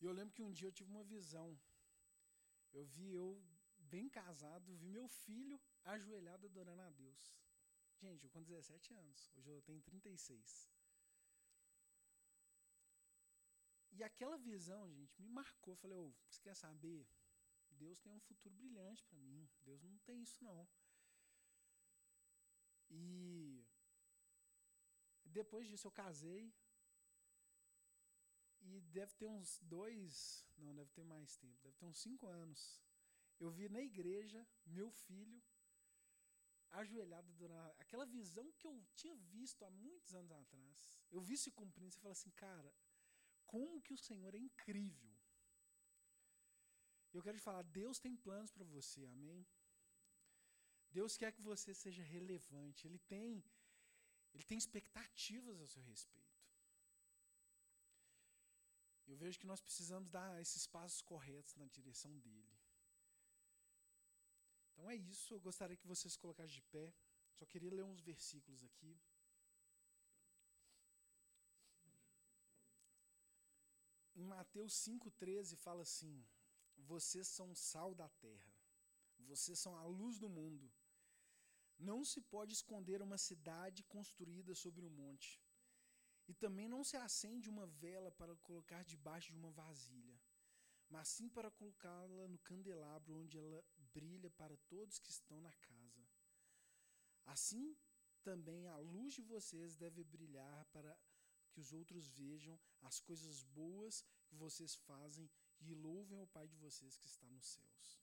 [0.00, 1.58] E eu lembro que um dia eu tive uma visão.
[2.72, 3.28] Eu vi eu
[3.94, 7.34] bem casado, vi meu filho ajoelhado adorando a Deus.
[8.00, 10.70] Gente, eu com 17 anos, hoje eu tenho 36.
[13.90, 15.74] E aquela visão, gente, me marcou.
[15.74, 17.08] Eu falei, oh, você quer saber?
[17.70, 19.48] Deus tem um futuro brilhante para mim.
[19.62, 20.68] Deus não tem isso, não.
[22.88, 23.66] E
[25.24, 26.54] depois disso eu casei.
[28.60, 32.80] E deve ter uns dois, não, deve ter mais tempo, deve ter uns cinco anos.
[33.40, 35.42] Eu vi na igreja meu filho
[36.72, 37.32] ajoelhado
[37.78, 40.88] aquela visão que eu tinha visto há muitos anos atrás.
[41.10, 42.74] Eu vi se cumprindo, você fala assim, cara,
[43.46, 45.16] como que o Senhor é incrível.
[47.12, 49.46] Eu quero te falar, Deus tem planos para você, amém?
[50.90, 53.44] Deus quer que você seja relevante, Ele tem,
[54.34, 56.28] Ele tem expectativas a seu respeito.
[59.06, 62.57] Eu vejo que nós precisamos dar esses passos corretos na direção dele.
[64.78, 66.94] Então é isso, eu gostaria que vocês colocassem de pé.
[67.32, 68.96] Só queria ler uns versículos aqui.
[74.14, 76.24] Em Mateus 5,13 fala assim:
[76.76, 78.54] Vocês são sal da terra,
[79.18, 80.72] vocês são a luz do mundo.
[81.76, 85.42] Não se pode esconder uma cidade construída sobre um monte.
[86.28, 90.20] E também não se acende uma vela para colocar debaixo de uma vasilha
[90.90, 93.62] mas sim para colocá-la no candelabro onde ela
[93.94, 96.06] brilha para todos que estão na casa.
[97.26, 97.76] Assim
[98.22, 100.96] também a luz de vocês deve brilhar para
[101.50, 105.30] que os outros vejam as coisas boas que vocês fazem
[105.60, 108.00] e louvem o Pai de vocês que está nos céus.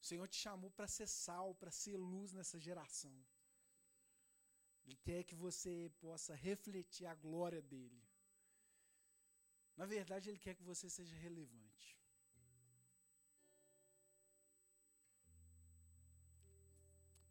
[0.00, 3.16] O Senhor te chamou para ser sal, para ser luz nessa geração.
[4.84, 8.02] Ele quer que você possa refletir a glória dele.
[9.76, 11.99] Na verdade, Ele quer que você seja relevante.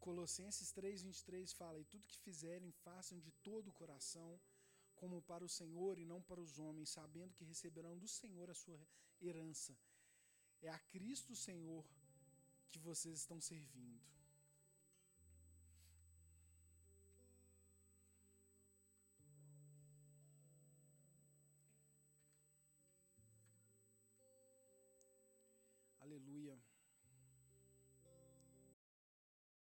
[0.00, 4.40] Colossenses 3,23 fala: E tudo que fizerem, façam de todo o coração,
[4.96, 8.54] como para o Senhor e não para os homens, sabendo que receberão do Senhor a
[8.54, 8.80] sua
[9.20, 9.76] herança.
[10.62, 11.84] É a Cristo Senhor
[12.70, 14.00] que vocês estão servindo.